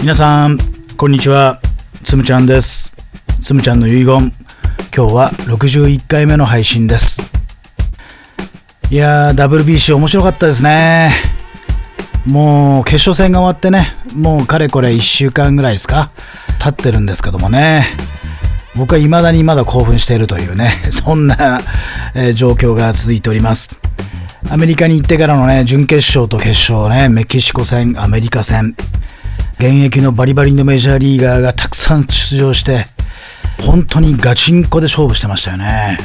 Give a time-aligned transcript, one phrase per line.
[0.00, 0.56] 皆さん
[0.96, 1.60] こんにちは。
[2.02, 2.90] つむちゃんです。
[3.42, 4.32] つむちゃんの遺言。
[4.96, 7.20] 今日は61回目の配信です。
[8.90, 11.10] いやー WBC 面白かったですね。
[12.24, 16.12] もう決勝戦が終わってねもうかれこれ1週間ぐらいですか
[16.58, 17.84] 経ってるんですけどもね。
[18.74, 21.60] 僕は未だにまだ興奮しているというね そんな、
[22.14, 23.76] え、状況が続いております。
[24.48, 28.74] アメリカに行ってからのね準決勝と決勝ねメキシコ戦アメリカ戦。
[29.60, 32.86] 現役のバリバリのメジャーリーガーがたくさん出場して
[33.60, 35.98] 本当にガチンコで勝負してましたよね。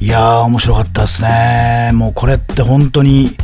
[0.00, 1.92] いやー面白かったですね。
[1.94, 3.36] もうこれって本当に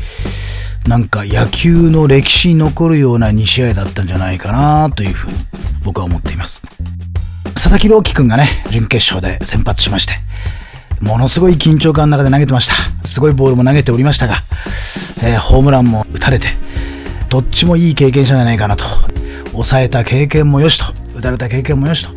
[0.89, 5.39] なんか野球の歴史に残るような2試合だったんじゃないかなというふうに
[5.85, 6.61] 僕は思っています。
[7.55, 10.15] 佐々木朗希君がね準決勝で先発しまして
[11.01, 13.07] ものすごい緊張感の中で投げてました。
[13.07, 14.43] すごいボールも投げておりましたが、
[15.23, 16.49] えー、ホームランも打たれて
[17.37, 18.85] どっちもいい経験者じゃないかなと。
[19.53, 20.87] 抑えた経験もよしと。
[21.15, 22.09] 打たれた経験もよしと。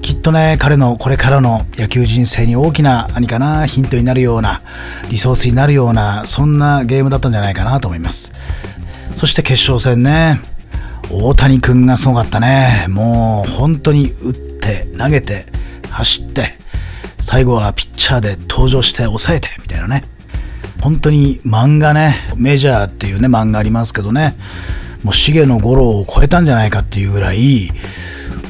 [0.00, 4.62] きっとね彼のこれからの野球人生に大きな何かなヒントになるような
[5.10, 8.32] リソースになるようなそんなゲームだったんじゃないかなと思います。
[9.16, 10.40] そして決勝戦ね。
[11.10, 12.86] 大谷君がすごかったね。
[12.88, 15.46] もう本当に打って投げて
[15.90, 16.58] 走って
[17.18, 20.13] 最後はピッチャーで登場して抑えてみたいなね。
[20.84, 24.36] 本当に漫画ねメジャーっていうね漫画ありますけどね
[25.02, 27.70] もう重野五郎を超えたんじゃないかっていうぐらい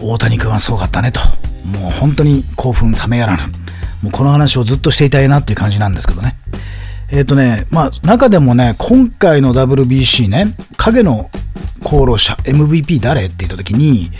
[0.02, 1.20] 大谷君はすごかったねと。
[1.64, 3.44] もう本当に興奮冷めやらぬ。
[4.02, 6.36] もうこの話をずっとしていたいなっていう感じなんですけどね。
[7.10, 11.30] えっ、ー、とねまあ中でもね今回の WBC ね影の
[11.84, 14.10] 功労者 MVP 誰って言った時に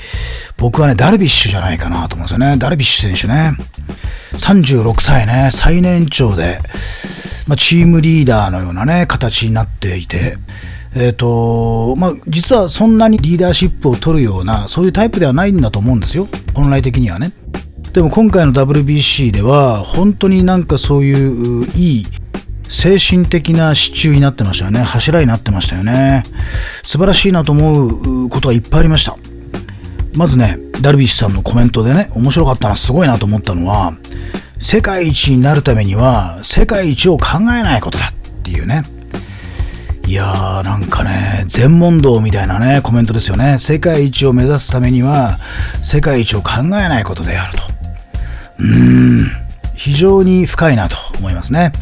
[0.57, 2.57] 僕はねダルビッシュじゃないかなと思うんですよね。
[2.59, 3.57] ダルビッシュ選手ね。
[4.35, 5.51] 36歳ね。
[5.53, 6.61] 最年長で、
[7.47, 10.39] まあ、チームリーダーのようなね形になっていて
[10.97, 16.29] えっ、ー、と、まあ、実はそんなにリーダーシップを取るような、そういうタイプではないんだと思うんですよ。
[16.55, 17.33] 本来的にはね。
[17.93, 22.07] でも今回の WBC では、本当になんかそういういい
[22.69, 24.83] 精神的な支柱になってましたよね。
[24.83, 26.23] 柱になってましたよね。
[26.85, 29.17] 素晴らしいなと思うことがいっぱいありました。
[30.15, 33.95] まずね、ダルビッシュさんのコメントでね、面白かったな、すごいなと思ったのは、
[34.59, 38.13] 世界一になるためには、世界一を考えないことだっ
[38.43, 38.83] ていうね。
[40.07, 43.59] いやーなんかね、全問答みたいなね、コメントですよね。
[43.59, 45.39] 世界一を目指すためには、
[45.83, 47.65] 世界一を考えないことであると。
[48.59, 49.31] うーん、
[49.75, 51.73] 非常に深いなと思いますね。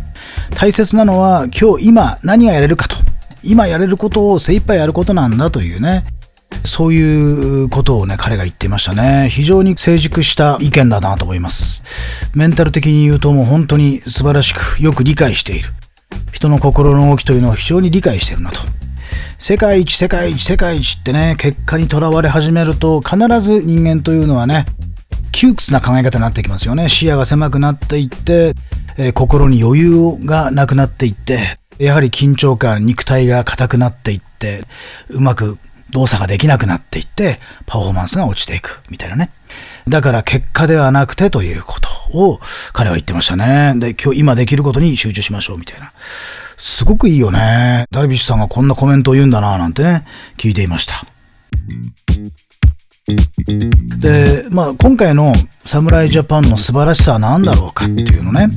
[0.55, 2.97] 大切なのは、今日、今、何がやれるかと。
[3.43, 6.05] 今やれることを精一杯やることなんだというね。
[6.65, 9.29] そういうことをね、彼が言っていましたね。
[9.31, 11.85] 非常に成熟した意見だなと思います。
[12.35, 15.71] メンタル的に言うともう本当に素晴らしくよく理解している。
[16.33, 18.61] 人の心の動きというのを非常に理解しているなと。
[19.39, 24.67] 世界一、世界一、世界一ってね、結果にとらわれ始めると、必ず人間というのはね、
[25.33, 26.89] 窮屈な考え方になってきますよね。
[26.89, 28.55] 視野が狭くなっていって、
[28.97, 31.41] えー、心に余裕がなくなっていって、
[31.79, 34.65] やはり緊張感、肉体が硬くなっていって、
[35.09, 35.59] うまく
[35.93, 39.31] 動作ができなくなっていって、パフォーマンスが落ちていく、みたいなね。
[39.89, 41.89] だから結果ではなくてということ
[42.19, 42.41] を
[42.73, 43.75] 彼は言ってましたね。
[43.77, 45.93] で、今日今できることに集中しましょうみたいな。
[46.57, 47.87] すごくいいよね。
[47.91, 50.05] ダルビッシュさんがこんなコメントを言うんだななんてね、
[50.39, 51.05] 聞いていました。
[53.99, 55.33] で、まあ今回の
[55.65, 58.49] 侍ジャパンの素晴らしさは何だろうかっていうのね、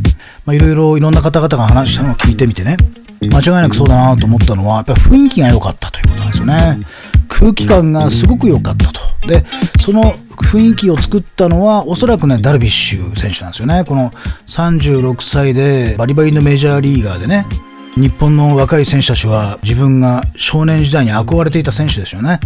[0.45, 2.77] まあいろいろいろんな方々が話したのを聞いてみてね、
[3.21, 6.77] 間違いなくそうだなと思ったのは、やっぱり雰囲気が良かったということなんですよね。
[7.37, 9.01] 空気感がすごく良かったと。
[9.27, 9.43] で、
[9.79, 13.83] その雰囲気を作ったのは、おそらくね、ダルビッシュ選手なんですよね。
[13.85, 14.11] この
[14.47, 17.45] 36歳でバリバリのメジャーリーガーでね、
[17.95, 22.39] 日本の若い選手たちは自分が少年時代に憧れていた選手ですよね。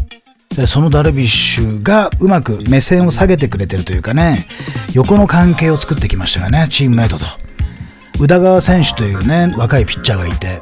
[0.56, 4.48] でそのダルビッシュがうまく目線を下げてくれてるというかね、
[4.94, 7.26] 横の関係を作ってきましたよね、チームメイトと。
[8.20, 10.62] 宇田川選手というね、若いピッチャーがいて、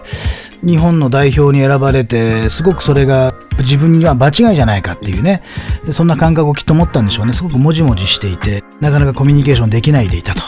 [0.63, 5.43] 日本の代表に選ばれて、すごくそれが自分には場違いじゃないかっていうね、
[5.91, 7.33] そんな感覚をきっと持ったんでしょうね。
[7.33, 10.41] すごくもじもじしていて、なかなかコミュニケーションできないでいたと。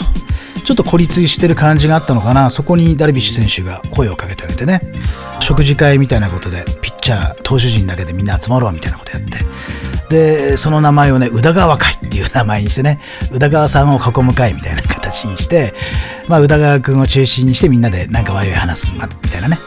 [0.63, 2.49] ちょっと孤立してる感じがあったのかな。
[2.49, 4.81] そこにダルビッシュ選手が声をかけてあげてね、
[5.39, 9.29] 食事会みたいなことで、ピッチャー、投手陣だけでみんな集まろうみたいなことやって、
[10.09, 12.99] で、その名前をね、宇田川会っていう名前にしてね、
[13.31, 15.73] 宇田川さんを囲む会みたいな形にして、
[16.27, 19.57] まあ、宇田川君を中心にしてみんなでなんかワイワイ話す、みたいなね。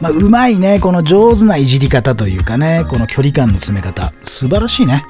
[0.00, 0.78] まあ、うまいね。
[0.80, 4.12] この上手ないじり方というかね、この距離感の詰め方。
[4.22, 5.02] 素晴らしいね。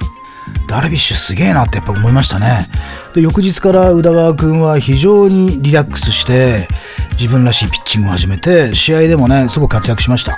[0.67, 2.67] ダルビッシュすげえなってやっぱ思いましたね。
[3.13, 6.67] で、翌日から宇田川君は非常にリラックスして、
[7.13, 10.37] 自分らしいピッチングを始めて、試合でもね、すごく活躍しました。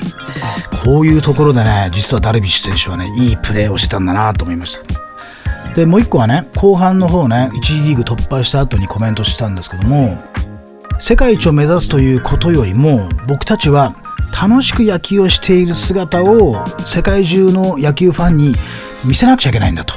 [0.83, 5.73] こういうところでね、実はダルビッシュ選手はね、いいプレーをしてたんだなと思いました。
[5.75, 10.21] で、もう一個はね、後半の方ね、1次リーグ突破した後にコメントしたんですけども、
[10.99, 13.93] 世界一を目指すということよりも、僕たちは
[14.39, 18.55] 楽しく野球をしている姿を世界中の野球ファンに
[19.05, 19.95] 見せなくちゃいけないんだと。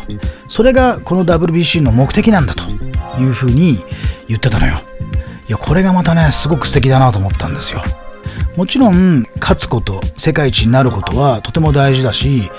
[0.48, 2.62] それがこの WBC の目的なんだと
[3.20, 3.78] いうふうに
[4.28, 4.74] 言ってたのよ。
[5.48, 7.82] いや、これがまたね、すごく素敵だなと思ったんですよ。
[8.56, 12.50] もちろん、勝つこと、世界一になることはとても大事だし、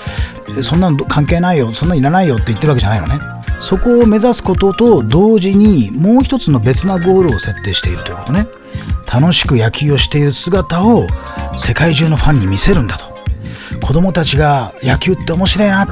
[0.62, 3.18] そんなの関係ないよ、そんなのいらないよって言ってるわけじゃないのね。
[3.60, 8.46] そこを目指すことと同時にもう一つの別なゴールを設定しているということね。
[9.12, 11.06] 楽しく野球をしている姿を
[11.56, 13.16] 世界中のファンに見せるんだと。
[13.80, 15.86] 子供たちが野球って面白いな、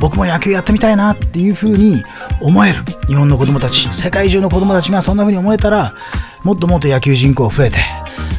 [0.00, 2.02] 僕も野球やってみたいなっていう風に
[2.40, 2.82] 思える。
[3.06, 5.92] 日本の子供たち、世界中の子供たちがそんな風に思えたら、
[6.42, 7.78] もっともっと野球人口増えて、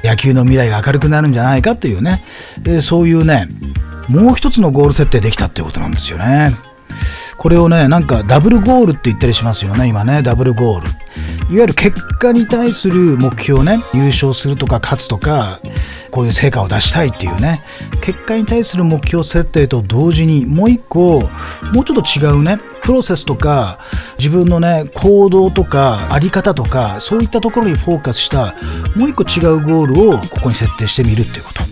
[0.04, 2.22] 野球の未来が明るくなるんじゃないかっていうね、
[2.82, 3.48] そういうね、
[4.08, 6.52] もう一つのゴール設定できたっていうことなんですよね。
[7.38, 10.88] これをね、なんかダブルゴールって言ったりしますよね、今ね、ダブルゴール。
[10.88, 15.60] いわゆる結果に対する目標ね、優勝するとか勝つとか、
[16.12, 17.62] こういう成果を出したいっていうね、
[18.02, 21.22] 結果に対する目標設定と同時に、もう一個、
[21.74, 23.80] もうちょっと違うね、プロセスとか、
[24.18, 28.56] 自分のね、行動とか、あり方とか、そういったところにフォーカスした、
[28.96, 31.68] もう一個違うゴールをここに設定してみるっていうこと。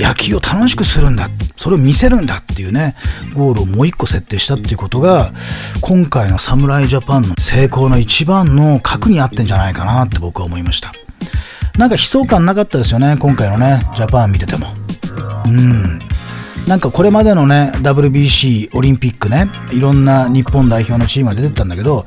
[0.00, 1.28] 野球を楽しくするんだ。
[1.56, 2.94] それを見せるんだっていうね、
[3.34, 5.32] ゴールをもう一個設定したっていうことが、
[5.82, 10.92] 今回の侍ジャパンの成功の一番の核にあってんじゃないかなって僕は思いました。
[11.78, 14.66] なんか悲壮感なかったですよね、今回のね、ジャパン見てても。
[15.46, 15.98] うん。
[16.66, 22.04] なんかこれまでのね、WBC、オリンピックね、いろんな日本代表のチームが出てったんだけど、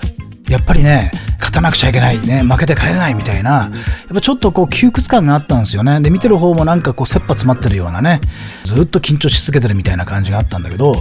[0.47, 1.11] やっぱりね、
[1.43, 3.71] 勝たなくちゃいけない、ね、負けて帰れないみたいな、やっ
[4.13, 5.99] ぱちょっとこう窮屈感があったんですよね。
[5.99, 8.21] で、見てる方もなんかこう切羽詰まってるようなね、
[8.63, 10.95] ずっと緊張し続けてるみたいな感じがあったんだけど、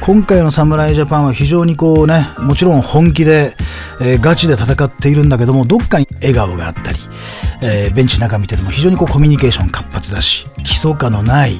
[0.00, 3.54] 今回の侍ジャパンは非常にこうね、もちろん本気で、
[4.00, 6.98] えー、ガチで戦っているんだけども、どっかに笑顔があったり、
[7.62, 11.56] えー、ベンチ中見てても非常にこうコミュニケーション活発だし、基礎感のない、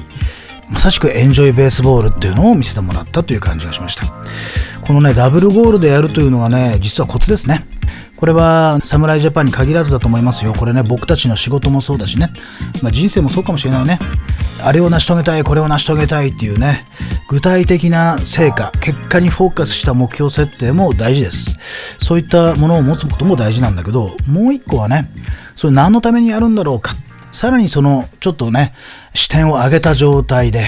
[0.69, 4.05] まさしくエンジョイベースボールっていうのを見せてもらったという感じがしました。
[4.85, 7.63] このね、ダブルゴールでやるというのがね、実はコツですね。
[8.17, 10.53] これは侍ジャパンに限らずだと思いますよ。
[10.53, 12.29] これね、僕たちの仕事もそうだしね。
[12.81, 13.99] まあ、人生もそうかもしれないね。
[14.63, 16.85] あれを成し遂げたい、これを成し遂げたいっていうね、
[17.27, 21.59] 具体的な成果、結果にフォーカスした目標設定も大事です。
[21.99, 25.09] そういったものを持つことも大事なんだけど、もう一個はね、
[25.55, 26.93] それ何のためにやるんだろうか。
[27.33, 28.73] さらにその、ちょっとね、
[29.13, 30.65] 視点を上げた状態で、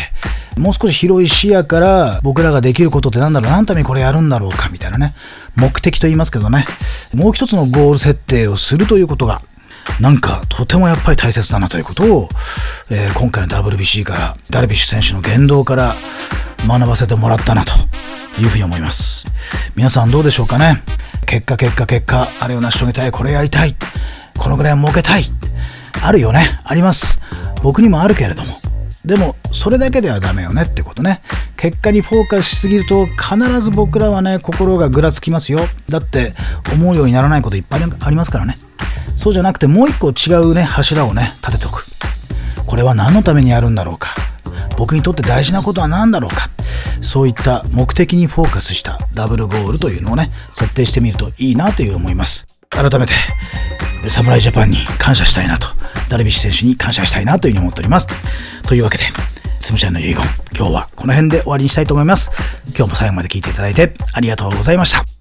[0.58, 5.14] もう少し広い視野から僕らができることって何だろう何のためにこれやるんだろうかみたいなね。
[5.56, 6.66] 目的と言いますけどね。
[7.14, 9.42] もう一つのゴール設定をするということが、
[10.02, 12.30] なんかとてもやっぱり大切だなということを、
[12.90, 15.96] えー、今回の WBC からダルビッシュ選手の言動から
[16.68, 17.74] 学ばせてもらったなと
[18.42, 19.28] いうふうに思います。
[19.76, 20.82] 皆さんどうでしょうかね
[21.28, 23.76] 結果結果結果、あれを成し遂げたい、これやりたい、
[24.38, 25.26] このぐらい儲けたい。
[26.04, 26.60] あるよね。
[26.64, 27.22] あります。
[27.64, 28.60] 僕にもあるけれども。
[29.06, 31.22] でも、それだけではダメよねってことね。
[31.58, 35.60] 結果にフォーカスしすぎると、必ず僕らはね、心がぐらつきますよ。
[35.90, 36.34] だって、
[36.74, 38.56] 思うようにならないこといっぱいありますからね。
[39.16, 41.86] そうじゃなくて、もう一個違うね、柱をね、立てておく。
[42.66, 44.10] これは何のためにやるんだろうか。
[44.78, 46.50] 僕にとって大事なことは何だろうか。
[47.02, 52.48] そういった目的にフォーカスしたダブルゴールというのをね、設定してみるといいなという思います。
[52.70, 53.14] 改めて、
[54.10, 55.68] 侍ジャパンに感謝したいなと、
[56.10, 58.08] ダルビッシュ選手に感謝したいなというふうに思っております。
[58.64, 59.04] というわけで、
[59.60, 60.16] つむちゃんの遺言、
[60.56, 62.32] 今日はこの辺で終わりにしたいと思います。
[62.78, 65.15] 今日も最後まで聞いていただいてありがとうございました。